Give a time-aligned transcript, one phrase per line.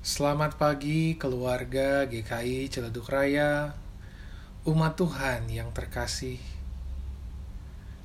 [0.00, 3.76] Selamat pagi keluarga GKI Celeduk Raya,
[4.64, 6.40] umat Tuhan yang terkasih.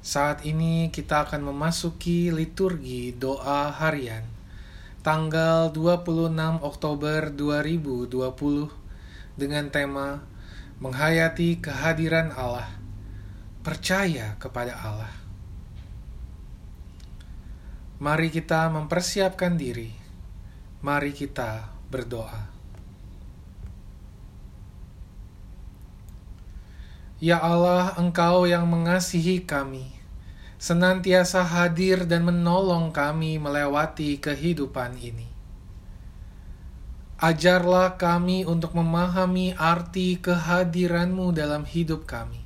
[0.04, 4.28] Saat ini kita akan memasuki liturgi doa harian
[5.08, 6.36] tanggal 26
[6.68, 8.12] Oktober 2020
[9.40, 10.20] dengan tema
[10.84, 12.76] Menghayati kehadiran Allah.
[13.64, 15.16] Percaya kepada Allah.
[18.04, 19.96] Mari kita mempersiapkan diri.
[20.84, 22.56] Mari kita berdoa.
[27.24, 29.88] Ya Allah, Engkau yang mengasihi kami,
[30.60, 35.32] senantiasa hadir dan menolong kami melewati kehidupan ini.
[37.16, 42.44] Ajarlah kami untuk memahami arti kehadiran-Mu dalam hidup kami.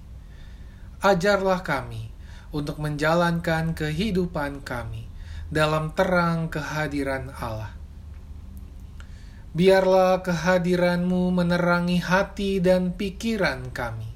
[1.02, 2.13] Ajarlah kami
[2.53, 5.09] untuk menjalankan kehidupan kami
[5.49, 7.78] dalam terang kehadiran Allah.
[9.49, 14.11] Biarlah kehadiranmu menerangi hati dan pikiran kami.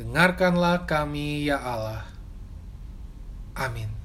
[0.00, 2.06] Dengarkanlah kami, ya Allah.
[3.58, 3.97] Amin.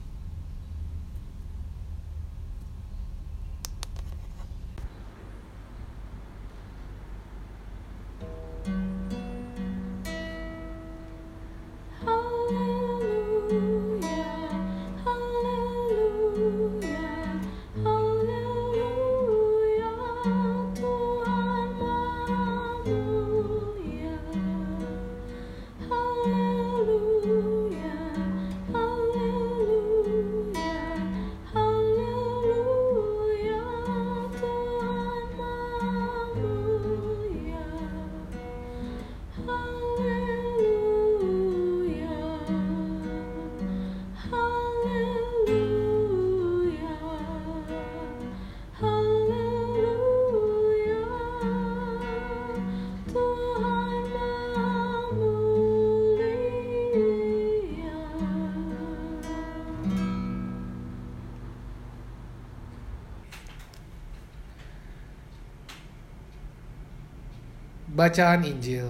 [67.94, 68.90] Bacaan Injil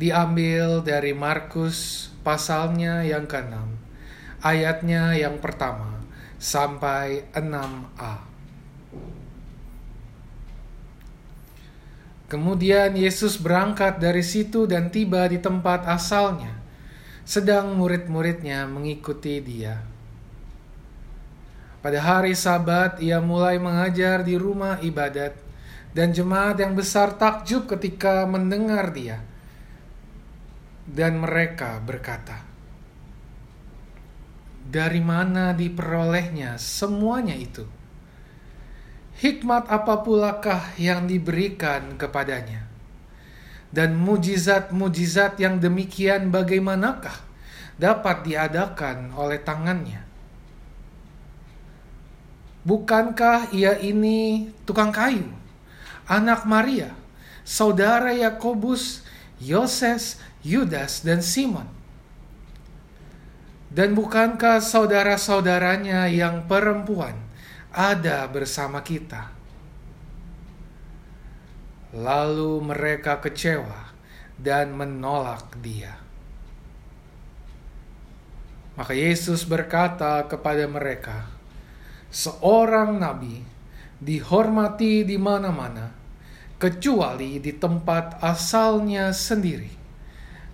[0.00, 3.52] diambil dari Markus pasalnya yang ke-6,
[4.40, 6.00] ayatnya yang pertama
[6.40, 8.24] sampai 6a.
[12.32, 16.56] Kemudian Yesus berangkat dari situ dan tiba di tempat asalnya,
[17.28, 19.84] sedang murid-muridnya mengikuti dia.
[21.84, 25.47] Pada hari Sabat, ia mulai mengajar di rumah ibadat
[25.96, 29.24] dan jemaat yang besar takjub ketika mendengar dia.
[30.88, 32.44] Dan mereka berkata,
[34.64, 37.64] "Dari mana diperolehnya semuanya itu?
[39.18, 42.64] Hikmat apa pulakah yang diberikan kepadanya?
[43.68, 47.20] Dan mujizat-mujizat yang demikian bagaimanakah
[47.76, 50.00] dapat diadakan oleh tangannya?
[52.64, 55.47] Bukankah ia ini tukang kayu?"
[56.08, 56.96] Anak Maria,
[57.44, 59.04] saudara Yakobus,
[59.38, 61.68] Yoses, Yudas, dan Simon.
[63.68, 67.14] Dan bukankah saudara-saudaranya yang perempuan
[67.68, 69.28] ada bersama kita?
[71.92, 73.92] Lalu mereka kecewa
[74.40, 76.00] dan menolak dia.
[78.72, 81.28] Maka Yesus berkata kepada mereka,
[82.08, 83.42] "Seorang nabi
[83.98, 85.90] dihormati di mana-mana,
[86.58, 89.70] kecuali di tempat asalnya sendiri,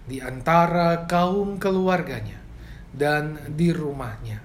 [0.09, 2.41] di antara kaum keluarganya,
[2.93, 4.41] dan di rumahnya.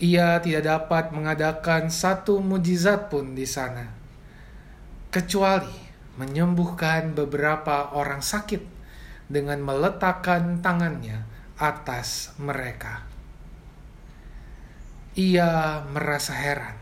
[0.00, 3.84] Ia tidak dapat mengadakan satu mujizat pun di sana,
[5.12, 5.76] kecuali
[6.16, 8.64] menyembuhkan beberapa orang sakit
[9.28, 11.28] dengan meletakkan tangannya
[11.60, 13.09] atas mereka
[15.14, 16.76] ia merasa heran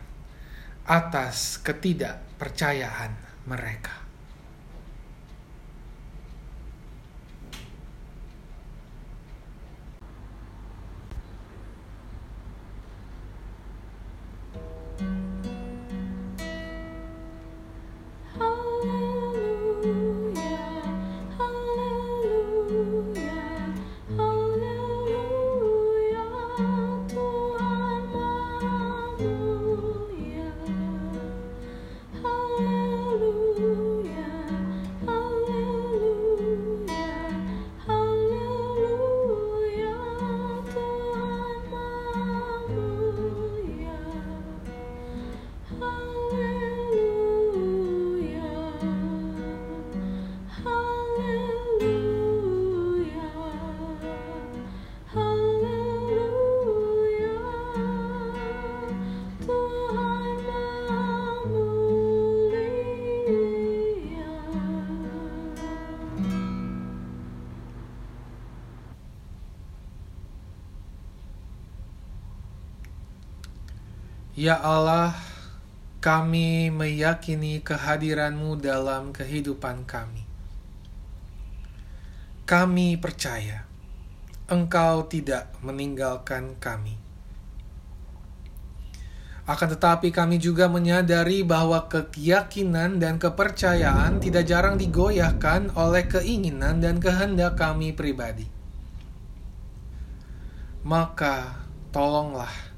[0.89, 3.13] atas ketidakpercayaan
[3.45, 4.08] mereka.
[74.39, 75.19] Ya Allah,
[75.99, 80.23] kami meyakini kehadiran-Mu dalam kehidupan kami.
[82.47, 83.67] Kami percaya
[84.47, 86.95] Engkau tidak meninggalkan kami.
[89.43, 97.03] Akan tetapi, kami juga menyadari bahwa keyakinan dan kepercayaan tidak jarang digoyahkan oleh keinginan dan
[97.03, 98.47] kehendak kami pribadi.
[100.87, 101.59] Maka,
[101.91, 102.69] tolonglah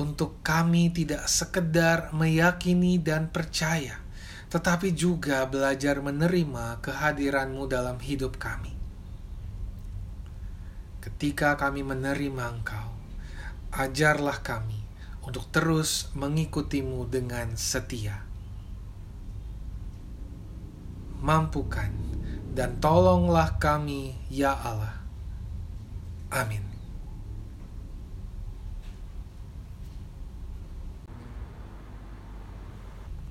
[0.00, 4.00] untuk kami tidak sekedar meyakini dan percaya,
[4.48, 8.72] tetapi juga belajar menerima kehadiran-Mu dalam hidup kami.
[11.02, 12.88] Ketika kami menerima Engkau,
[13.74, 14.80] ajarlah kami
[15.26, 18.24] untuk terus mengikutimu dengan setia.
[21.22, 21.90] Mampukan
[22.52, 24.98] dan tolonglah kami, ya Allah.
[26.32, 26.71] Amin.